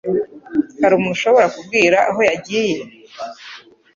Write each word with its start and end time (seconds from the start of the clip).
Hari 0.81 0.93
umuntu 0.95 1.15
ushobora 1.17 1.51
kumbwira 1.53 1.97
aho 2.09 2.19
yagiye? 2.29 2.81